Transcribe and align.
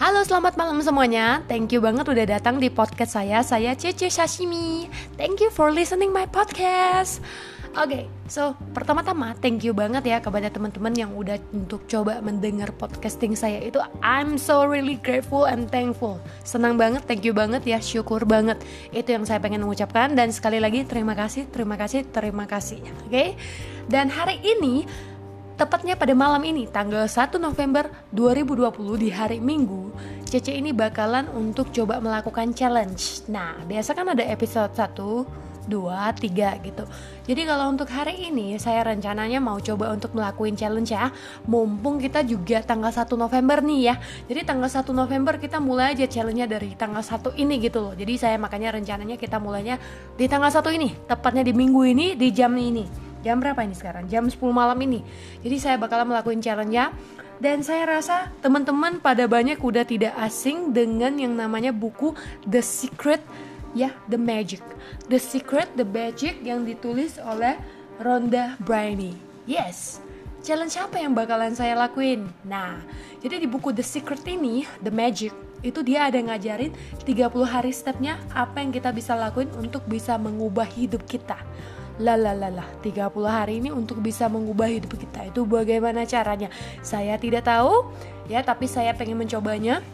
Halo 0.00 0.24
selamat 0.24 0.56
malam 0.56 0.80
semuanya 0.80 1.44
Thank 1.44 1.76
you 1.76 1.84
banget 1.84 2.08
udah 2.08 2.24
datang 2.24 2.56
di 2.56 2.72
podcast 2.72 3.20
saya 3.20 3.44
Saya 3.44 3.76
Cece 3.76 4.08
Sashimi 4.08 4.88
Thank 5.20 5.44
you 5.44 5.52
for 5.52 5.68
listening 5.68 6.08
my 6.08 6.24
podcast 6.24 7.20
Oke, 7.76 7.84
okay, 7.84 8.04
so 8.24 8.56
pertama-tama 8.72 9.36
thank 9.44 9.60
you 9.60 9.76
banget 9.76 10.08
ya 10.08 10.18
kepada 10.24 10.48
teman-teman 10.48 10.96
yang 10.96 11.12
udah 11.12 11.36
untuk 11.52 11.84
coba 11.84 12.24
mendengar 12.24 12.72
podcasting 12.80 13.36
saya 13.36 13.60
itu 13.60 13.76
I'm 14.00 14.40
so 14.40 14.66
really 14.66 14.98
grateful 14.98 15.46
and 15.46 15.70
thankful. 15.70 16.18
Senang 16.42 16.74
banget, 16.74 17.06
thank 17.06 17.22
you 17.22 17.30
banget 17.30 17.62
ya, 17.62 17.78
syukur 17.78 18.26
banget. 18.26 18.58
Itu 18.90 19.14
yang 19.14 19.22
saya 19.22 19.38
pengen 19.38 19.62
mengucapkan 19.62 20.18
dan 20.18 20.34
sekali 20.34 20.58
lagi 20.58 20.82
terima 20.82 21.14
kasih, 21.14 21.46
terima 21.46 21.78
kasih, 21.78 22.10
terima 22.10 22.50
kasih. 22.50 22.82
Oke. 23.06 23.12
Okay? 23.14 23.28
Dan 23.86 24.10
hari 24.10 24.42
ini 24.42 24.82
Tepatnya 25.60 25.92
pada 25.92 26.16
malam 26.16 26.40
ini, 26.40 26.64
tanggal 26.64 27.04
1 27.04 27.36
November 27.36 27.92
2020 28.16 28.96
di 28.96 29.12
hari 29.12 29.44
Minggu, 29.44 29.92
Cece 30.24 30.56
ini 30.56 30.72
bakalan 30.72 31.28
untuk 31.36 31.68
coba 31.68 32.00
melakukan 32.00 32.56
challenge. 32.56 33.28
Nah, 33.28 33.60
biasa 33.68 33.92
kan 33.92 34.08
ada 34.08 34.24
episode 34.24 34.72
1, 34.72 35.28
2, 35.68 36.16
3 36.16 36.64
gitu. 36.64 36.88
Jadi 37.28 37.44
kalau 37.44 37.76
untuk 37.76 37.92
hari 37.92 38.32
ini 38.32 38.56
saya 38.56 38.88
rencananya 38.88 39.36
mau 39.36 39.60
coba 39.60 39.92
untuk 39.92 40.16
melakukan 40.16 40.56
challenge 40.56 40.96
ya. 40.96 41.12
Mumpung 41.44 42.00
kita 42.00 42.24
juga 42.24 42.64
tanggal 42.64 42.88
1 42.88 43.20
November 43.20 43.60
nih 43.60 43.92
ya. 43.92 43.94
Jadi 44.32 44.40
tanggal 44.48 44.72
1 44.72 44.96
November 44.96 45.36
kita 45.36 45.60
mulai 45.60 45.92
aja 45.92 46.08
challenge-nya 46.08 46.48
dari 46.48 46.72
tanggal 46.72 47.04
1 47.04 47.36
ini 47.36 47.60
gitu 47.60 47.84
loh. 47.84 47.92
Jadi 47.92 48.16
saya 48.16 48.40
makanya 48.40 48.80
rencananya 48.80 49.20
kita 49.20 49.36
mulainya 49.36 49.76
di 50.16 50.24
tanggal 50.24 50.48
1 50.48 50.72
ini, 50.72 50.96
tepatnya 51.04 51.44
di 51.44 51.52
minggu 51.52 51.84
ini 51.84 52.16
di 52.16 52.32
jam 52.32 52.56
ini 52.56 53.09
jam 53.20 53.40
berapa 53.40 53.60
ini 53.64 53.76
sekarang? 53.76 54.08
Jam 54.08 54.28
10 54.28 54.36
malam 54.50 54.78
ini. 54.82 55.00
Jadi 55.40 55.56
saya 55.60 55.76
bakal 55.76 56.04
melakukan 56.04 56.40
challenge 56.40 56.74
ya 56.74 56.92
dan 57.40 57.64
saya 57.64 57.88
rasa 57.88 58.28
teman-teman 58.44 59.00
pada 59.00 59.24
banyak 59.24 59.56
udah 59.56 59.84
tidak 59.88 60.12
asing 60.20 60.76
dengan 60.76 61.16
yang 61.16 61.32
namanya 61.32 61.72
buku 61.72 62.12
The 62.44 62.60
Secret 62.60 63.24
ya 63.72 63.96
The 64.12 64.20
Magic. 64.20 64.60
The 65.08 65.16
Secret 65.16 65.72
The 65.76 65.88
Magic 65.88 66.44
yang 66.44 66.68
ditulis 66.68 67.16
oleh 67.20 67.56
Rhonda 68.00 68.60
Byrne 68.60 69.30
yes. 69.48 70.04
Challenge 70.40 70.72
apa 70.80 70.96
yang 70.96 71.12
bakalan 71.12 71.52
saya 71.52 71.76
lakuin? 71.76 72.24
Nah 72.48 72.80
jadi 73.20 73.40
di 73.40 73.48
buku 73.48 73.76
The 73.76 73.84
Secret 73.84 74.24
ini 74.24 74.64
The 74.80 74.92
Magic 74.92 75.32
itu 75.60 75.84
dia 75.84 76.08
ada 76.08 76.16
ngajarin 76.16 76.72
30 77.04 77.28
hari 77.44 77.68
stepnya 77.68 78.16
apa 78.32 78.64
yang 78.64 78.72
kita 78.72 78.96
bisa 78.96 79.12
lakuin 79.12 79.52
untuk 79.60 79.84
bisa 79.84 80.16
mengubah 80.16 80.64
hidup 80.64 81.04
kita 81.04 81.36
Lalalalah, 82.00 82.64
30 82.80 83.12
hari 83.28 83.60
ini 83.60 83.68
untuk 83.68 84.00
bisa 84.00 84.24
mengubah 84.32 84.72
hidup 84.72 84.96
kita. 84.96 85.28
Itu 85.28 85.44
bagaimana 85.44 86.08
caranya? 86.08 86.48
Saya 86.80 87.20
tidak 87.20 87.44
tahu 87.44 87.92
ya, 88.24 88.40
tapi 88.40 88.64
saya 88.64 88.96
pengen 88.96 89.20
mencobanya. 89.20 89.84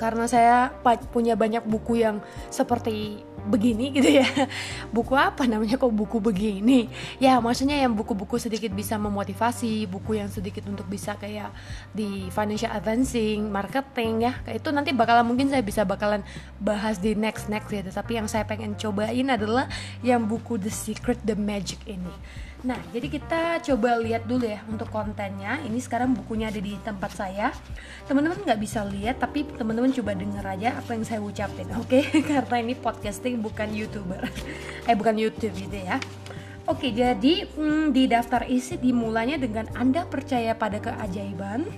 Karena 0.00 0.24
saya 0.24 0.72
punya 1.12 1.36
banyak 1.36 1.62
buku 1.68 2.00
yang 2.02 2.18
seperti 2.48 3.22
begini 3.44 3.92
gitu 3.92 4.20
ya. 4.20 4.26
Buku 4.96 5.12
apa 5.14 5.44
namanya 5.44 5.76
kok 5.76 5.92
buku 5.92 6.18
begini? 6.20 6.88
Ya 7.20 7.36
maksudnya 7.38 7.76
yang 7.76 7.92
buku-buku 7.92 8.40
sedikit 8.40 8.72
bisa 8.72 8.96
memotivasi 8.96 9.84
buku 9.90 10.16
yang 10.16 10.32
sedikit 10.32 10.64
untuk 10.66 10.88
bisa 10.88 11.16
kayak 11.20 11.52
di 11.92 12.28
financial 12.32 12.72
advancing 12.72 13.52
marketing 13.52 14.30
ya. 14.30 14.32
Itu 14.48 14.72
nanti 14.72 14.96
bakalan 14.96 15.28
mungkin 15.28 15.52
saya 15.52 15.60
bisa 15.60 15.84
bakalan 15.84 16.24
bahas 16.58 16.96
di 16.98 17.12
next 17.12 17.52
next 17.52 17.68
gitu. 17.68 17.90
Tapi 17.92 18.16
yang 18.16 18.26
saya 18.26 18.48
pengen 18.48 18.76
cobain 18.76 19.28
adalah 19.28 19.68
yang 20.00 20.24
buku 20.24 20.56
The 20.56 20.72
Secret 20.72 21.20
The 21.22 21.36
Magic 21.36 21.84
ini 21.84 22.44
Nah, 22.64 22.80
jadi 22.96 23.12
kita 23.12 23.60
coba 23.60 24.00
lihat 24.00 24.24
dulu 24.24 24.48
ya 24.48 24.64
untuk 24.72 24.88
kontennya. 24.88 25.60
Ini 25.68 25.76
sekarang 25.84 26.16
bukunya 26.16 26.48
ada 26.48 26.56
di 26.56 26.72
tempat 26.80 27.12
saya. 27.12 27.52
Teman-teman 28.08 28.40
nggak 28.40 28.56
bisa 28.56 28.80
lihat, 28.88 29.20
tapi 29.20 29.44
teman-teman 29.44 29.92
coba 29.92 30.16
denger 30.16 30.44
aja 30.48 30.80
apa 30.80 30.96
yang 30.96 31.04
saya 31.04 31.20
ucapin, 31.20 31.68
oke? 31.76 31.92
Okay? 31.92 32.24
Karena 32.24 32.56
ini 32.64 32.72
podcasting 32.72 33.44
bukan 33.44 33.68
youtuber, 33.68 34.24
eh 34.88 34.96
bukan 34.96 35.12
YouTube 35.20 35.52
gitu 35.52 35.76
ya. 35.76 36.00
Oke, 36.64 36.88
jadi 36.96 37.44
hmm, 37.44 37.92
di 37.92 38.08
daftar 38.08 38.48
isi 38.48 38.80
dimulainya 38.80 39.36
dengan 39.36 39.68
Anda 39.76 40.08
percaya 40.08 40.56
pada 40.56 40.80
keajaiban, 40.80 41.68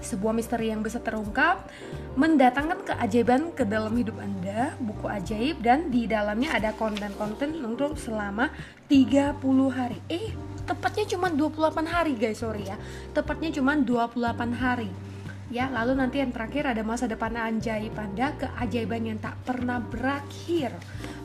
sebuah 0.00 0.32
misteri 0.32 0.72
yang 0.72 0.80
bisa 0.80 1.00
terungkap, 1.00 1.68
mendatangkan 2.16 2.84
keajaiban 2.84 3.52
ke 3.52 3.64
dalam 3.68 3.92
hidup 3.96 4.16
Anda, 4.20 4.74
buku 4.80 5.06
ajaib 5.06 5.60
dan 5.64 5.88
di 5.92 6.08
dalamnya 6.08 6.56
ada 6.56 6.74
konten-konten 6.76 7.60
untuk 7.64 7.96
selama 7.96 8.50
30 8.88 9.40
hari. 9.70 9.98
Eh, 10.08 10.32
tepatnya 10.64 11.04
cuma 11.16 11.28
28 11.28 11.86
hari 11.88 12.12
guys, 12.16 12.40
sorry 12.42 12.68
ya. 12.68 12.76
Tepatnya 13.12 13.52
cuma 13.54 13.76
28 13.76 14.56
hari 14.56 15.09
ya 15.50 15.66
lalu 15.66 15.98
nanti 15.98 16.22
yang 16.22 16.30
terakhir 16.30 16.70
ada 16.70 16.82
masa 16.86 17.10
depan 17.10 17.34
ajaib 17.34 17.92
anda 17.98 18.32
keajaiban 18.38 19.02
yang 19.02 19.18
tak 19.18 19.34
pernah 19.42 19.82
berakhir. 19.82 20.70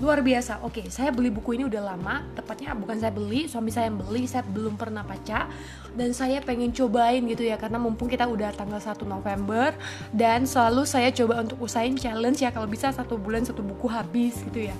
Luar 0.01 0.25
biasa. 0.25 0.65
Oke 0.65 0.89
saya 0.89 1.13
beli 1.13 1.29
buku 1.29 1.55
ini 1.55 1.69
udah 1.69 1.93
lama. 1.93 2.25
Tepatnya 2.33 2.73
bukan 2.73 2.97
saya 2.97 3.13
beli 3.13 3.45
suami 3.45 3.69
saya 3.69 3.87
yang 3.93 4.01
beli. 4.01 4.25
Saya 4.25 4.43
belum 4.49 4.75
pernah 4.75 5.05
baca. 5.05 5.47
Dan 5.95 6.11
saya 6.11 6.43
pengen 6.43 6.75
cobain 6.75 7.23
gitu 7.23 7.47
ya 7.47 7.55
karena 7.55 7.79
mumpung 7.79 8.11
kita 8.11 8.27
udah 8.27 8.51
tanggal 8.51 8.83
1 8.83 9.07
November 9.07 9.71
dan 10.11 10.43
selalu 10.43 10.83
saya 10.83 11.07
coba 11.15 11.39
untuk 11.39 11.55
usahain 11.63 11.95
challenge 11.95 12.43
ya 12.43 12.51
kalau 12.51 12.67
bisa 12.67 12.91
satu 12.91 13.15
bulan 13.15 13.47
satu 13.47 13.63
buku 13.63 13.87
habis 13.87 14.43
gitu 14.43 14.67
ya 14.67 14.75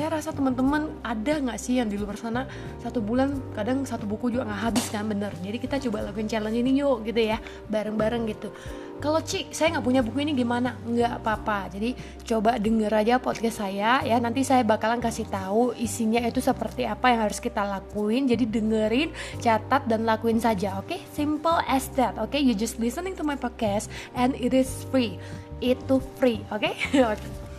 saya 0.00 0.16
rasa 0.16 0.32
teman-teman 0.32 0.96
ada 1.04 1.44
nggak 1.44 1.60
sih 1.60 1.76
yang 1.76 1.92
di 1.92 2.00
luar 2.00 2.16
sana 2.16 2.48
satu 2.80 3.04
bulan 3.04 3.36
kadang 3.52 3.84
satu 3.84 4.08
buku 4.08 4.32
juga 4.32 4.48
nggak 4.48 4.62
habis 4.72 4.88
kan? 4.88 5.04
Bener. 5.04 5.28
Jadi 5.44 5.60
kita 5.60 5.76
coba 5.76 6.08
lakuin 6.08 6.24
challenge 6.24 6.56
ini 6.56 6.80
yuk 6.80 7.04
gitu 7.04 7.20
ya. 7.20 7.36
Bareng-bareng 7.68 8.24
gitu. 8.32 8.48
Kalau 8.96 9.20
Cik 9.20 9.52
saya 9.52 9.76
nggak 9.76 9.84
punya 9.84 10.00
buku 10.00 10.24
ini 10.24 10.32
gimana? 10.32 10.72
Nggak 10.88 11.20
apa-apa. 11.20 11.68
Jadi 11.76 11.92
coba 12.24 12.56
denger 12.56 12.88
aja 12.96 13.20
podcast 13.20 13.60
saya 13.60 14.00
ya. 14.00 14.16
Nanti 14.16 14.40
saya 14.40 14.64
bakalan 14.64 15.04
kasih 15.04 15.28
tahu 15.28 15.76
isinya 15.76 16.24
itu 16.24 16.40
seperti 16.40 16.88
apa 16.88 17.12
yang 17.12 17.28
harus 17.28 17.36
kita 17.36 17.60
lakuin. 17.60 18.24
Jadi 18.24 18.48
dengerin 18.48 19.12
catat 19.36 19.84
dan 19.84 20.08
lakuin 20.08 20.40
saja 20.40 20.80
oke? 20.80 20.96
Okay? 20.96 21.04
simple 21.12 21.60
as 21.68 21.92
that 21.92 22.16
oke? 22.16 22.32
Okay? 22.32 22.40
you 22.40 22.56
just 22.56 22.80
listening 22.80 23.12
to 23.12 23.20
my 23.20 23.36
podcast 23.36 23.92
and 24.16 24.32
it 24.40 24.56
is 24.56 24.88
free. 24.88 25.20
Itu 25.60 26.00
free 26.16 26.40
oke? 26.48 26.64
Okay? 27.12 27.49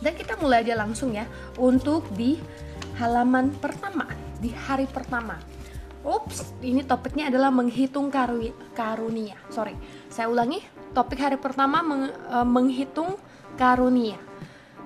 Dan 0.00 0.12
kita 0.12 0.36
mulai 0.36 0.60
aja 0.64 0.76
langsung 0.76 1.16
ya 1.16 1.24
untuk 1.56 2.04
di 2.12 2.36
halaman 3.00 3.52
pertama, 3.56 4.08
di 4.40 4.52
hari 4.52 4.84
pertama. 4.88 5.40
Ups, 6.06 6.54
ini 6.62 6.86
topiknya 6.86 7.34
adalah 7.34 7.50
menghitung 7.50 8.14
karunia. 8.76 9.34
Sorry, 9.50 9.74
saya 10.06 10.30
ulangi. 10.30 10.62
Topik 10.94 11.18
hari 11.18 11.34
pertama 11.36 11.82
meng, 11.82 12.08
e, 12.08 12.38
menghitung 12.46 13.18
karunia. 13.58 14.16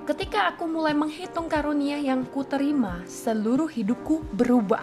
Ketika 0.08 0.48
aku 0.50 0.64
mulai 0.64 0.96
menghitung 0.96 1.46
karunia 1.46 2.00
yang 2.00 2.24
kuterima, 2.24 3.04
seluruh 3.04 3.68
hidupku 3.68 4.24
berubah. 4.32 4.82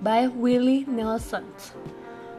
By 0.00 0.32
Willie 0.32 0.88
Nelson. 0.88 1.44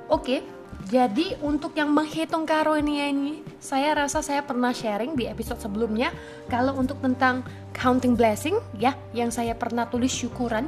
Oke, 0.09 0.41
jadi 0.87 1.37
untuk 1.43 1.75
yang 1.75 1.91
menghitung 1.91 2.47
karunia 2.47 3.11
ini, 3.11 3.43
saya 3.59 3.93
rasa 3.93 4.23
saya 4.23 4.41
pernah 4.41 4.71
sharing 4.71 5.13
di 5.13 5.27
episode 5.27 5.59
sebelumnya 5.59 6.09
kalau 6.47 6.79
untuk 6.79 6.97
tentang 7.03 7.45
counting 7.75 8.15
blessing 8.17 8.57
ya, 8.79 8.95
yang 9.11 9.29
saya 9.29 9.53
pernah 9.53 9.85
tulis 9.85 10.09
syukuran. 10.09 10.65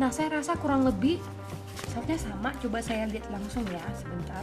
Nah, 0.00 0.10
saya 0.10 0.40
rasa 0.40 0.58
kurang 0.58 0.88
lebih 0.88 1.22
sebenarnya 1.92 2.18
sama. 2.18 2.50
Coba 2.58 2.82
saya 2.82 3.06
lihat 3.06 3.30
langsung 3.30 3.62
ya 3.70 3.84
sebentar. 3.94 4.42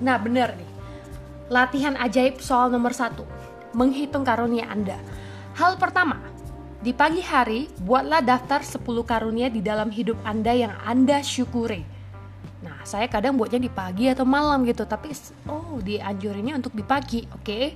Nah, 0.00 0.16
benar 0.16 0.56
nih. 0.56 0.70
Latihan 1.52 1.98
ajaib 2.00 2.40
soal 2.40 2.72
nomor 2.72 2.96
satu. 2.96 3.28
Menghitung 3.76 4.24
karunia 4.24 4.70
Anda. 4.72 4.96
Hal 5.58 5.76
pertama, 5.76 6.16
di 6.80 6.96
pagi 6.96 7.20
hari, 7.20 7.68
buatlah 7.84 8.24
daftar 8.24 8.64
10 8.64 8.80
karunia 9.04 9.52
di 9.52 9.60
dalam 9.60 9.92
hidup 9.92 10.16
Anda 10.24 10.56
yang 10.56 10.74
Anda 10.82 11.20
syukuri. 11.20 11.91
Nah, 12.62 12.78
saya 12.86 13.10
kadang 13.10 13.34
buatnya 13.34 13.58
di 13.58 13.70
pagi 13.70 14.06
atau 14.06 14.22
malam 14.22 14.62
gitu, 14.62 14.86
tapi 14.86 15.10
oh 15.50 15.82
dianjurinnya 15.82 16.54
untuk 16.62 16.72
di 16.78 16.86
pagi, 16.86 17.26
oke? 17.26 17.42
Okay? 17.42 17.74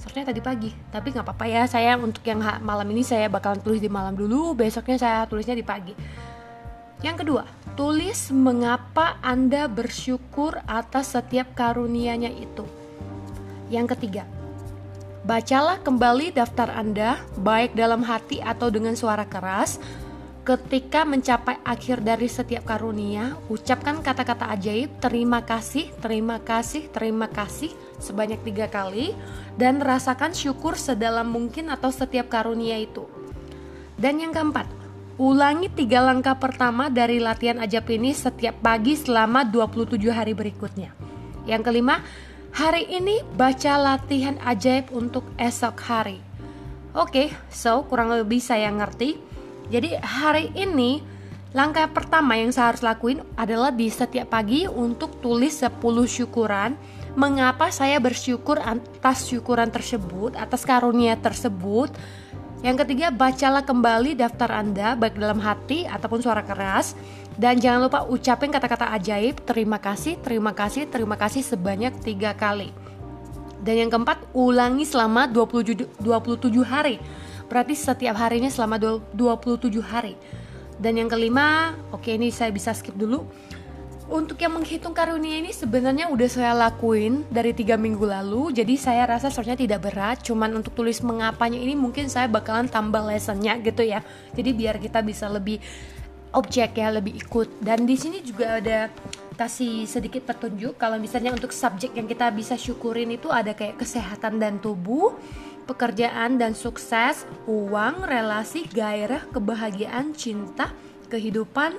Sebenarnya 0.00 0.32
tadi 0.32 0.40
pagi, 0.44 0.70
tapi 0.92 1.12
nggak 1.12 1.24
apa-apa 1.24 1.44
ya. 1.48 1.62
Saya 1.68 1.96
untuk 2.00 2.24
yang 2.24 2.40
malam 2.64 2.88
ini 2.92 3.04
saya 3.04 3.28
bakalan 3.28 3.60
tulis 3.60 3.80
di 3.80 3.88
malam 3.88 4.16
dulu, 4.16 4.56
besoknya 4.56 4.96
saya 4.96 5.18
tulisnya 5.28 5.56
di 5.56 5.64
pagi. 5.64 5.92
Yang 7.04 7.24
kedua, 7.24 7.44
tulis 7.76 8.32
mengapa 8.32 9.20
Anda 9.20 9.68
bersyukur 9.68 10.64
atas 10.64 11.12
setiap 11.12 11.52
karunianya 11.52 12.32
itu. 12.32 12.64
Yang 13.68 13.96
ketiga, 13.96 14.24
bacalah 15.28 15.76
kembali 15.84 16.32
daftar 16.32 16.72
Anda, 16.72 17.20
baik 17.36 17.76
dalam 17.76 18.00
hati 18.00 18.40
atau 18.40 18.72
dengan 18.72 18.96
suara 18.96 19.28
keras, 19.28 19.76
Ketika 20.46 21.02
mencapai 21.02 21.58
akhir 21.66 22.06
dari 22.06 22.30
setiap 22.30 22.62
karunia, 22.62 23.34
ucapkan 23.50 23.98
kata-kata 23.98 24.46
ajaib 24.54 25.02
terima 25.02 25.42
kasih, 25.42 25.90
terima 25.98 26.38
kasih, 26.38 26.86
terima 26.94 27.26
kasih 27.26 27.74
sebanyak 27.98 28.38
tiga 28.46 28.70
kali 28.70 29.10
dan 29.58 29.82
rasakan 29.82 30.30
syukur 30.30 30.78
sedalam 30.78 31.26
mungkin 31.26 31.66
atau 31.66 31.90
setiap 31.90 32.30
karunia 32.30 32.78
itu. 32.78 33.10
Dan 33.98 34.22
yang 34.22 34.30
keempat, 34.30 34.70
ulangi 35.18 35.66
tiga 35.66 36.06
langkah 36.06 36.38
pertama 36.38 36.94
dari 36.94 37.18
latihan 37.18 37.58
ajaib 37.58 37.90
ini 37.90 38.14
setiap 38.14 38.54
pagi 38.62 38.94
selama 38.94 39.42
27 39.42 39.98
hari 40.14 40.30
berikutnya. 40.30 40.94
Yang 41.42 41.62
kelima, 41.66 41.98
Hari 42.56 42.88
ini 42.88 43.20
baca 43.36 43.76
latihan 43.76 44.40
ajaib 44.40 44.88
untuk 44.88 45.28
esok 45.36 45.76
hari. 45.76 46.24
Oke, 46.96 47.28
okay, 47.28 47.28
so 47.52 47.84
kurang 47.84 48.08
lebih 48.08 48.40
saya 48.40 48.72
ngerti. 48.72 49.35
Jadi 49.66 49.98
hari 49.98 50.54
ini 50.54 51.02
langkah 51.50 51.90
pertama 51.90 52.38
yang 52.38 52.54
saya 52.54 52.70
harus 52.70 52.86
lakuin 52.86 53.22
adalah 53.34 53.74
di 53.74 53.90
setiap 53.90 54.30
pagi 54.30 54.70
untuk 54.70 55.18
tulis 55.18 55.58
10 55.58 55.82
syukuran. 56.06 56.78
Mengapa 57.16 57.72
saya 57.72 57.96
bersyukur 57.96 58.60
atas 58.60 59.24
syukuran 59.26 59.72
tersebut, 59.72 60.36
atas 60.36 60.68
karunia 60.68 61.16
tersebut. 61.16 61.88
Yang 62.60 62.84
ketiga, 62.84 63.08
bacalah 63.08 63.64
kembali 63.64 64.16
daftar 64.16 64.52
Anda 64.52 64.96
baik 64.96 65.16
dalam 65.16 65.40
hati 65.40 65.88
ataupun 65.88 66.20
suara 66.20 66.44
keras 66.44 66.96
dan 67.36 67.60
jangan 67.60 67.88
lupa 67.88 68.08
ucapin 68.08 68.48
kata-kata 68.48 68.96
ajaib, 68.96 69.44
terima 69.44 69.76
kasih, 69.76 70.16
terima 70.24 70.56
kasih, 70.56 70.88
terima 70.88 71.20
kasih 71.20 71.44
sebanyak 71.44 71.92
tiga 72.00 72.32
kali. 72.32 72.72
Dan 73.60 73.86
yang 73.86 73.90
keempat, 73.92 74.24
ulangi 74.32 74.88
selama 74.88 75.28
27, 75.28 76.00
27 76.00 76.64
hari. 76.64 76.96
Berarti 77.46 77.74
setiap 77.78 78.18
harinya 78.18 78.50
selama 78.50 78.78
27 79.14 79.80
hari. 79.82 80.14
Dan 80.76 81.00
yang 81.00 81.08
kelima, 81.08 81.72
oke 81.88 82.12
ini 82.12 82.28
saya 82.28 82.52
bisa 82.52 82.76
skip 82.76 82.92
dulu. 82.92 83.24
Untuk 84.06 84.38
yang 84.38 84.54
menghitung 84.54 84.94
karunia 84.94 85.42
ini 85.42 85.50
sebenarnya 85.50 86.06
udah 86.06 86.28
saya 86.30 86.54
lakuin 86.54 87.26
dari 87.26 87.50
tiga 87.50 87.74
minggu 87.74 88.06
lalu. 88.06 88.54
Jadi 88.54 88.78
saya 88.78 89.02
rasa 89.02 89.34
seharusnya 89.34 89.58
tidak 89.58 89.90
berat. 89.90 90.22
Cuman 90.22 90.54
untuk 90.54 90.78
tulis 90.78 91.02
mengapanya 91.02 91.58
ini 91.58 91.74
mungkin 91.74 92.06
saya 92.06 92.30
bakalan 92.30 92.70
tambah 92.70 93.02
lessonnya 93.02 93.58
gitu 93.58 93.82
ya. 93.82 94.06
Jadi 94.38 94.50
biar 94.54 94.78
kita 94.78 95.02
bisa 95.02 95.26
lebih 95.26 95.58
objek 96.38 96.78
ya 96.78 96.94
lebih 96.94 97.18
ikut. 97.18 97.58
Dan 97.58 97.82
di 97.82 97.98
sini 97.98 98.22
juga 98.22 98.62
ada 98.62 98.94
kasih 99.34 99.90
sedikit 99.90 100.22
petunjuk. 100.22 100.78
Kalau 100.78 101.02
misalnya 101.02 101.34
untuk 101.34 101.50
subjek 101.50 101.90
yang 101.98 102.06
kita 102.06 102.30
bisa 102.30 102.54
syukurin 102.54 103.10
itu 103.10 103.26
ada 103.34 103.58
kayak 103.58 103.82
kesehatan 103.82 104.38
dan 104.38 104.62
tubuh 104.62 105.18
pekerjaan 105.66 106.38
dan 106.38 106.54
sukses 106.54 107.26
uang 107.50 108.06
relasi 108.06 108.64
gairah 108.70 109.26
kebahagiaan 109.34 110.14
cinta 110.14 110.70
kehidupan 111.10 111.74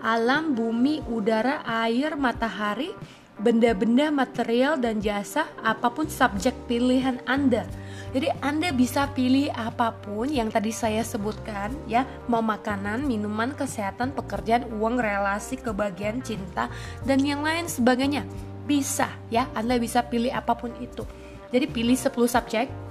alam 0.00 0.52
bumi 0.56 1.04
udara 1.08 1.64
air 1.64 2.16
matahari 2.16 2.92
benda-benda 3.36 4.08
material 4.08 4.80
dan 4.80 5.00
jasa 5.04 5.44
apa 5.60 5.92
pun 5.92 6.08
subjek 6.08 6.56
pilihan 6.64 7.20
Anda. 7.28 7.68
Jadi 8.16 8.32
Anda 8.40 8.72
bisa 8.72 9.12
pilih 9.12 9.52
apa 9.52 9.92
pun 9.92 10.32
yang 10.32 10.48
tadi 10.48 10.72
saya 10.72 11.04
sebutkan 11.04 11.76
ya, 11.84 12.08
mau 12.32 12.40
makanan, 12.40 13.04
minuman, 13.04 13.52
kesehatan, 13.52 14.16
pekerjaan, 14.16 14.64
uang, 14.80 14.96
relasi, 14.96 15.60
kebahagiaan, 15.60 16.24
cinta 16.24 16.72
dan 17.04 17.20
yang 17.20 17.44
lain 17.44 17.68
sebagainya. 17.68 18.24
Bisa 18.64 19.12
ya, 19.28 19.44
Anda 19.52 19.76
bisa 19.76 20.00
pilih 20.00 20.32
apa 20.32 20.56
pun 20.56 20.72
itu. 20.80 21.04
Jadi 21.52 21.66
pilih 21.68 21.94
10 21.94 22.08
subjek. 22.24 22.85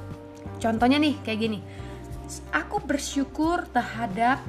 Contohnya 0.65 0.97
nih 0.97 1.21
kayak 1.21 1.39
gini. 1.45 1.62
Aku 2.50 2.81
bersyukur 2.81 3.69
terhadap 3.69 4.41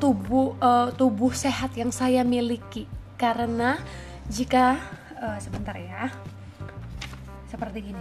tubuh 0.00 0.56
uh, 0.56 0.88
tubuh 0.96 1.36
sehat 1.36 1.76
yang 1.76 1.92
saya 1.92 2.24
miliki. 2.24 2.88
Karena 3.20 3.76
jika 4.32 4.80
uh, 5.20 5.36
sebentar 5.36 5.76
ya. 5.76 6.08
Seperti 7.52 7.92
gini. 7.92 8.00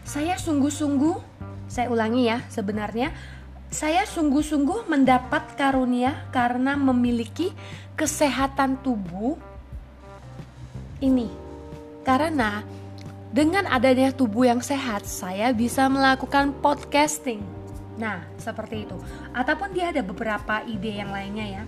Saya 0.00 0.40
sungguh-sungguh 0.40 1.44
saya 1.68 1.92
ulangi 1.92 2.32
ya 2.32 2.40
sebenarnya. 2.48 3.12
Saya 3.68 4.08
sungguh-sungguh 4.08 4.88
mendapat 4.88 5.60
karunia 5.60 6.24
karena 6.32 6.74
memiliki 6.74 7.52
kesehatan 8.00 8.80
tubuh 8.80 9.36
ini. 11.04 11.28
Karena 12.00 12.64
dengan 13.30 13.66
adanya 13.70 14.10
tubuh 14.10 14.46
yang 14.46 14.62
sehat 14.62 15.06
saya 15.06 15.54
bisa 15.54 15.86
melakukan 15.86 16.54
podcasting 16.58 17.42
nah 17.98 18.26
seperti 18.36 18.86
itu 18.88 18.96
ataupun 19.34 19.70
dia 19.74 19.94
ada 19.94 20.02
beberapa 20.02 20.62
ide 20.66 21.02
yang 21.02 21.10
lainnya 21.14 21.62
ya 21.62 21.64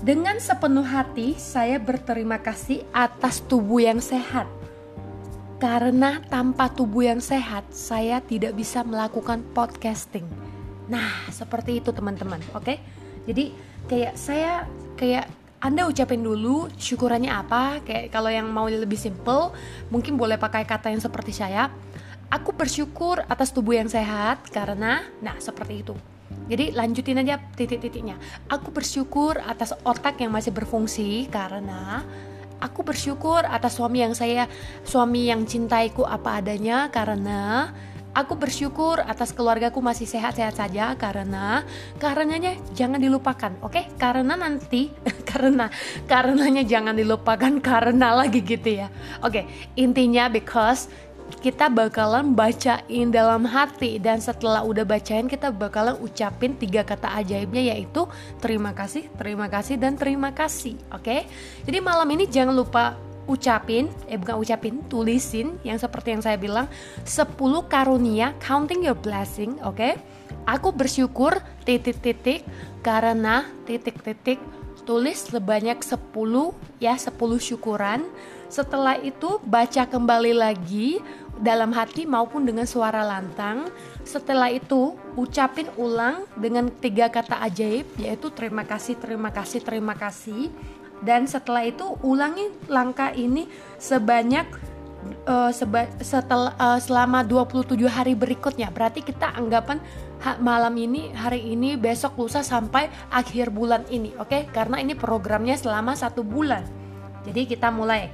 dengan 0.00 0.40
sepenuh 0.40 0.80
hati, 0.80 1.36
saya 1.36 1.76
berterima 1.76 2.40
kasih 2.40 2.88
atas 2.88 3.44
tubuh 3.44 3.84
yang 3.84 4.00
sehat. 4.00 4.48
Karena 5.60 6.24
tanpa 6.24 6.72
tubuh 6.72 7.04
yang 7.04 7.20
sehat, 7.20 7.68
saya 7.68 8.24
tidak 8.24 8.56
bisa 8.56 8.80
melakukan 8.80 9.44
podcasting. 9.52 10.24
Nah, 10.88 11.28
seperti 11.28 11.84
itu 11.84 11.92
teman-teman, 11.92 12.40
oke? 12.56 12.80
Jadi 13.28 13.52
kayak 13.92 14.16
saya 14.16 14.64
kayak 14.96 15.28
anda 15.60 15.84
ucapin 15.84 16.24
dulu 16.24 16.72
syukurannya 16.80 17.28
apa? 17.28 17.84
Kayak 17.84 18.08
kalau 18.08 18.32
yang 18.32 18.48
mau 18.48 18.64
lebih 18.64 18.96
simple, 18.96 19.52
mungkin 19.92 20.16
boleh 20.16 20.40
pakai 20.40 20.64
kata 20.64 20.88
yang 20.88 21.04
seperti 21.04 21.36
saya. 21.36 21.68
Aku 22.32 22.56
bersyukur 22.56 23.20
atas 23.28 23.52
tubuh 23.52 23.76
yang 23.76 23.90
sehat 23.90 24.48
karena, 24.48 25.04
nah 25.20 25.36
seperti 25.36 25.84
itu. 25.84 25.92
Jadi 26.48 26.72
lanjutin 26.72 27.20
aja 27.20 27.36
titik-titiknya. 27.54 28.16
Aku 28.48 28.72
bersyukur 28.72 29.36
atas 29.36 29.76
otak 29.84 30.16
yang 30.22 30.32
masih 30.32 30.54
berfungsi 30.54 31.28
karena 31.28 32.08
aku 32.60 32.84
bersyukur 32.84 33.42
atas 33.44 33.76
suami 33.80 34.04
yang 34.04 34.12
saya 34.12 34.46
suami 34.84 35.32
yang 35.32 35.48
cintaiku 35.48 36.04
apa 36.04 36.44
adanya 36.44 36.92
karena 36.92 37.72
Aku 38.10 38.34
bersyukur 38.34 38.98
atas 38.98 39.30
keluargaku 39.30 39.78
masih 39.78 40.02
sehat-sehat 40.02 40.58
saja 40.58 40.98
karena 40.98 41.62
karenanya 42.02 42.58
jangan 42.74 42.98
dilupakan, 42.98 43.54
oke? 43.62 43.70
Okay? 43.70 43.84
Karena 43.94 44.34
nanti 44.34 44.90
karena 45.30 45.70
karenanya 46.10 46.66
jangan 46.66 46.98
dilupakan 46.98 47.62
karena 47.62 48.18
lagi 48.18 48.42
gitu 48.42 48.82
ya. 48.82 48.90
Oke, 49.22 49.42
okay, 49.42 49.44
intinya 49.78 50.26
because 50.26 50.90
kita 51.38 51.70
bakalan 51.70 52.34
bacain 52.34 53.14
dalam 53.14 53.46
hati 53.46 54.02
dan 54.02 54.18
setelah 54.18 54.66
udah 54.66 54.82
bacain 54.82 55.30
kita 55.30 55.54
bakalan 55.54 55.94
ucapin 56.02 56.58
tiga 56.58 56.82
kata 56.82 57.14
ajaibnya 57.22 57.70
yaitu 57.70 58.10
terima 58.42 58.74
kasih, 58.74 59.06
terima 59.14 59.46
kasih 59.46 59.78
dan 59.78 59.94
terima 59.94 60.34
kasih. 60.34 60.74
Oke. 60.90 61.06
Okay? 61.06 61.20
Jadi 61.62 61.78
malam 61.78 62.10
ini 62.10 62.26
jangan 62.26 62.58
lupa 62.58 62.98
ucapin, 63.30 63.86
eh 64.10 64.18
bukan 64.18 64.42
ucapin, 64.42 64.82
tulisin 64.90 65.54
yang 65.62 65.78
seperti 65.78 66.18
yang 66.18 66.22
saya 66.26 66.34
bilang 66.34 66.66
10 67.06 67.38
karunia 67.70 68.34
counting 68.42 68.82
your 68.82 68.98
blessing, 68.98 69.54
oke? 69.62 69.78
Okay? 69.78 69.94
Aku 70.50 70.74
bersyukur 70.74 71.38
titik-titik 71.62 72.42
karena 72.82 73.46
titik-titik 73.70 74.42
tulis 74.82 75.30
sebanyak 75.30 75.78
10 75.78 76.10
ya 76.82 76.98
10 76.98 77.14
syukuran 77.38 78.02
setelah 78.50 78.98
itu 78.98 79.38
baca 79.46 79.86
kembali 79.86 80.34
lagi 80.34 80.98
dalam 81.38 81.70
hati 81.70 82.04
maupun 82.04 82.42
dengan 82.42 82.66
suara 82.66 83.06
lantang. 83.06 83.70
Setelah 84.02 84.50
itu 84.50 84.98
ucapin 85.14 85.70
ulang 85.78 86.26
dengan 86.34 86.66
tiga 86.68 87.06
kata 87.06 87.38
ajaib 87.46 87.86
yaitu 88.02 88.28
terima 88.34 88.66
kasih, 88.66 88.98
terima 88.98 89.30
kasih, 89.30 89.60
terima 89.62 89.94
kasih. 89.94 90.50
Dan 91.00 91.24
setelah 91.24 91.64
itu 91.64 91.96
ulangi 92.04 92.52
langkah 92.68 93.12
ini 93.16 93.48
sebanyak 93.80 94.44
uh, 95.24 95.50
seba 95.52 95.88
setelah 96.00 96.52
uh, 96.60 96.76
selama 96.76 97.24
27 97.24 97.76
hari 97.88 98.12
berikutnya. 98.12 98.68
Berarti 98.68 99.00
kita 99.00 99.32
anggapan 99.32 99.80
malam 100.44 100.76
ini, 100.76 101.16
hari 101.16 101.56
ini, 101.56 101.80
besok, 101.80 102.20
lusa 102.20 102.44
sampai 102.44 102.92
akhir 103.08 103.48
bulan 103.48 103.88
ini, 103.88 104.12
oke? 104.20 104.28
Okay? 104.28 104.42
Karena 104.52 104.76
ini 104.76 104.92
programnya 104.92 105.56
selama 105.56 105.96
satu 105.96 106.20
bulan. 106.20 106.60
Jadi 107.24 107.48
kita 107.56 107.72
mulai 107.72 108.12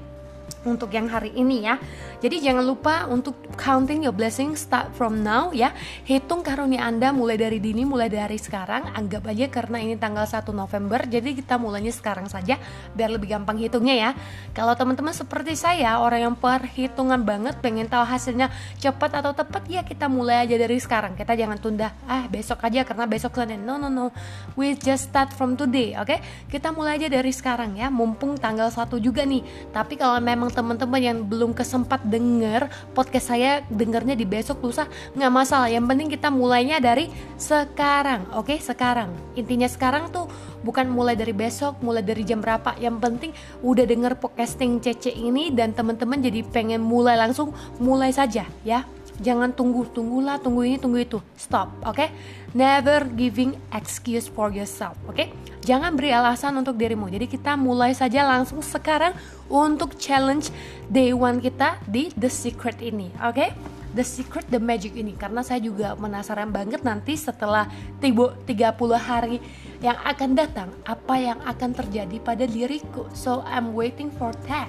untuk 0.68 0.92
yang 0.92 1.08
hari 1.08 1.32
ini 1.32 1.64
ya. 1.64 1.80
Jadi 2.20 2.44
jangan 2.44 2.66
lupa 2.66 3.08
untuk 3.08 3.38
counting 3.56 4.04
your 4.04 4.12
blessing 4.12 4.52
start 4.58 4.92
from 4.92 5.25
now 5.25 5.54
ya. 5.54 5.73
Hitung 6.04 6.44
karunia 6.44 6.85
Anda 6.85 7.14
mulai 7.14 7.40
dari 7.40 7.62
dini, 7.62 7.88
mulai 7.88 8.12
dari 8.12 8.37
sekarang. 8.37 8.92
Anggap 8.92 9.25
aja 9.32 9.49
karena 9.49 9.80
ini 9.80 9.96
tanggal 9.96 10.28
1 10.28 10.52
November, 10.52 11.08
jadi 11.08 11.32
kita 11.32 11.56
mulainya 11.56 11.94
sekarang 11.94 12.28
saja 12.28 12.61
biar 12.92 13.08
lebih 13.14 13.32
gampang 13.32 13.56
hitungnya 13.56 13.94
ya. 13.96 14.11
Kalau 14.52 14.76
teman-teman 14.76 15.16
seperti 15.16 15.56
saya, 15.56 16.02
orang 16.02 16.28
yang 16.28 16.37
perhitungan 16.37 17.23
banget, 17.23 17.56
pengen 17.62 17.88
tahu 17.88 18.02
hasilnya 18.04 18.50
cepat 18.82 19.23
atau 19.23 19.32
tepat, 19.32 19.62
ya 19.70 19.80
kita 19.87 20.11
mulai 20.11 20.44
aja 20.44 20.58
dari 20.58 20.76
sekarang. 20.76 21.14
Kita 21.14 21.32
jangan 21.38 21.56
tunda, 21.62 21.94
ah 22.11 22.26
besok 22.26 22.66
aja 22.66 22.82
karena 22.82 23.06
besok 23.06 23.38
Senin. 23.38 23.62
No, 23.62 23.78
no, 23.78 23.87
no. 23.87 24.11
We 24.58 24.75
just 24.75 25.12
start 25.14 25.30
from 25.30 25.54
today, 25.54 25.94
oke? 25.94 26.11
Okay? 26.11 26.18
Kita 26.50 26.75
mulai 26.75 26.99
aja 26.99 27.06
dari 27.06 27.30
sekarang 27.30 27.78
ya, 27.78 27.87
mumpung 27.92 28.35
tanggal 28.35 28.73
1 28.73 28.99
juga 28.99 29.23
nih. 29.23 29.70
Tapi 29.70 29.94
kalau 29.94 30.18
memang 30.18 30.50
teman-teman 30.56 30.96
yang 30.96 31.18
belum 31.28 31.52
kesempat 31.52 32.08
denger 32.08 32.72
podcast 32.96 33.36
saya 33.36 33.60
dengernya 33.68 34.16
di 34.16 34.25
besok 34.25 34.64
lusa 34.64 34.88
nggak 35.12 35.32
masalah. 35.32 35.68
Yang 35.68 35.84
penting 35.92 36.08
kita 36.08 36.28
mulainya 36.32 36.80
dari 36.80 37.12
sekarang 37.36 38.25
oke? 38.32 38.48
Okay? 38.48 38.58
sekarang. 38.64 39.12
Intinya 39.36 39.68
sekarang 39.68 40.08
tuh 40.08 40.25
bukan 40.64 40.88
mulai 40.88 41.12
dari 41.12 41.36
besok 41.36 41.76
mulai 41.84 42.00
dari 42.00 42.25
jam 42.25 42.40
berapa. 42.40 42.72
Yang 42.80 42.96
penting 43.04 43.30
udah 43.60 43.84
denger 43.84 44.16
podcasting 44.16 44.80
cece 44.80 45.12
ini 45.12 45.52
dan 45.52 45.76
teman-teman 45.76 46.25
jadi 46.25 46.40
pengen 46.48 46.80
mulai 46.80 47.20
langsung 47.20 47.52
mulai 47.76 48.08
saja 48.16 48.48
ya 48.64 48.88
jangan 49.20 49.52
tunggu 49.52 49.88
tunggulah 49.90 50.37
tunggu 50.40 50.66
ini 50.66 50.76
tunggu 50.76 50.99
itu 51.00 51.18
stop 51.37 51.73
oke 51.85 51.96
okay? 51.96 52.08
never 52.52 53.04
giving 53.16 53.56
excuse 53.73 54.28
for 54.28 54.52
yourself 54.52 54.96
oke 55.08 55.16
okay? 55.16 55.32
jangan 55.64 55.96
beri 55.96 56.12
alasan 56.12 56.56
untuk 56.56 56.76
dirimu 56.76 57.08
jadi 57.08 57.26
kita 57.28 57.56
mulai 57.56 57.96
saja 57.96 58.25
langsung 58.25 58.61
sekarang 58.61 59.16
untuk 59.49 59.96
challenge 59.96 60.52
day 60.92 61.16
one 61.16 61.40
kita 61.40 61.80
di 61.88 62.12
the 62.14 62.28
secret 62.28 62.76
ini 62.85 63.08
oke 63.20 63.37
okay? 63.37 63.50
The 63.96 64.04
Secret 64.04 64.52
The 64.52 64.61
Magic 64.61 64.92
ini 64.92 65.16
karena 65.16 65.40
saya 65.40 65.56
juga 65.56 65.96
penasaran 65.96 66.52
banget 66.52 66.85
nanti 66.85 67.16
setelah 67.16 67.64
30 68.04 68.52
hari 69.00 69.40
yang 69.80 69.96
akan 70.04 70.37
datang 70.37 70.68
apa 70.85 71.16
yang 71.16 71.40
akan 71.40 71.73
terjadi 71.73 72.20
pada 72.20 72.44
diriku. 72.44 73.08
So 73.16 73.40
I'm 73.49 73.73
waiting 73.73 74.12
for 74.12 74.37
that. 74.52 74.68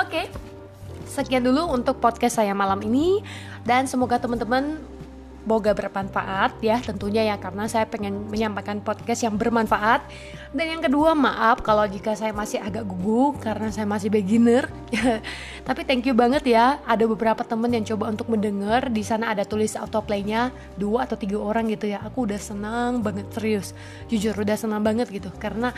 Oke. 0.00 0.24
Okay. 0.32 0.57
Sekian 1.08 1.42
dulu 1.42 1.72
untuk 1.72 1.98
podcast 1.98 2.38
saya 2.38 2.52
malam 2.52 2.84
ini 2.84 3.24
dan 3.64 3.88
semoga 3.88 4.20
teman-teman 4.20 4.78
Semoga 5.48 5.72
bermanfaat 5.72 6.60
ya 6.60 6.76
tentunya 6.84 7.24
ya 7.24 7.40
karena 7.40 7.64
saya 7.72 7.88
pengen 7.88 8.28
menyampaikan 8.28 8.84
podcast 8.84 9.24
yang 9.24 9.32
bermanfaat. 9.40 10.04
Dan 10.52 10.76
yang 10.76 10.84
kedua 10.84 11.16
maaf 11.16 11.64
kalau 11.64 11.88
jika 11.88 12.12
saya 12.12 12.36
masih 12.36 12.60
agak 12.60 12.84
gugup 12.84 13.40
karena 13.40 13.72
saya 13.72 13.88
masih 13.88 14.12
beginner. 14.12 14.68
Tapi 15.68 15.88
thank 15.88 16.04
you 16.04 16.12
banget 16.12 16.44
ya 16.52 16.84
ada 16.84 17.00
beberapa 17.08 17.40
temen 17.48 17.72
yang 17.72 17.80
coba 17.80 18.12
untuk 18.12 18.28
mendengar 18.28 18.92
di 18.92 19.00
sana 19.00 19.32
ada 19.32 19.48
tulis 19.48 19.72
autoplaynya 19.72 20.52
dua 20.76 21.08
atau 21.08 21.16
tiga 21.16 21.40
orang 21.40 21.72
gitu 21.72 21.96
ya. 21.96 22.04
Aku 22.04 22.28
udah 22.28 22.36
senang 22.36 23.00
banget 23.00 23.32
serius 23.32 23.72
jujur 24.12 24.36
udah 24.36 24.52
senang 24.60 24.84
banget 24.84 25.08
gitu 25.08 25.32
karena 25.40 25.72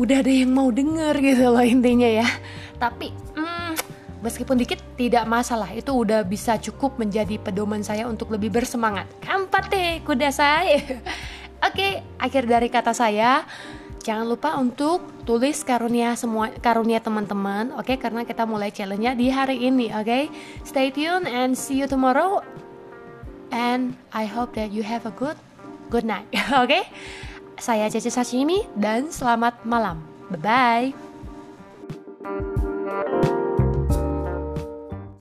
udah 0.00 0.16
ada 0.24 0.32
yang 0.32 0.48
mau 0.48 0.72
denger 0.72 1.20
gitu 1.20 1.52
loh 1.52 1.60
intinya 1.60 2.08
ya. 2.08 2.28
Tapi 2.80 3.12
hmm, 3.12 3.53
Meskipun 4.24 4.56
dikit 4.56 4.80
tidak 4.96 5.28
masalah, 5.28 5.68
itu 5.76 5.92
udah 5.92 6.24
bisa 6.24 6.56
cukup 6.56 6.96
menjadi 6.96 7.36
pedoman 7.36 7.84
saya 7.84 8.08
untuk 8.08 8.32
lebih 8.32 8.48
bersemangat. 8.48 9.04
Kampate 9.20 10.00
kuda 10.00 10.32
saya. 10.32 10.80
Oke, 11.68 12.00
akhir 12.16 12.48
dari 12.48 12.72
kata 12.72 12.96
saya. 12.96 13.44
Jangan 14.04 14.28
lupa 14.28 14.56
untuk 14.60 15.24
tulis 15.24 15.64
karunia 15.64 16.12
semua 16.12 16.52
karunia 16.60 17.00
teman-teman, 17.00 17.72
oke? 17.72 17.88
Okay? 17.88 17.96
Karena 17.96 18.20
kita 18.28 18.44
mulai 18.44 18.68
challenge-nya 18.68 19.16
di 19.16 19.32
hari 19.32 19.64
ini, 19.64 19.88
oke? 19.96 20.04
Okay? 20.04 20.22
Stay 20.60 20.92
tuned 20.92 21.24
and 21.24 21.56
see 21.56 21.80
you 21.80 21.88
tomorrow. 21.88 22.44
And 23.48 23.96
I 24.12 24.28
hope 24.28 24.52
that 24.60 24.76
you 24.76 24.84
have 24.84 25.08
a 25.08 25.14
good 25.16 25.40
good 25.88 26.04
night, 26.04 26.28
oke? 26.52 26.68
Okay? 26.68 26.84
Saya 27.56 27.88
Cece 27.88 28.12
Sashimi 28.12 28.68
dan 28.76 29.08
selamat 29.08 29.64
malam. 29.64 30.04
Bye 30.28 30.40
bye. 30.44 31.03